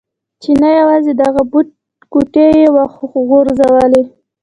چې 0.41 0.51
نه 0.61 0.69
یوازې 0.79 1.11
دغه 1.21 1.41
کوټې 2.11 2.47
يې 2.57 2.67
و 2.73 2.77
غورځولې. 3.27 4.03